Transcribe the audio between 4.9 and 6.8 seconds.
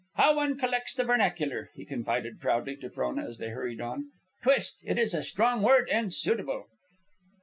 is a strong word, and suitable."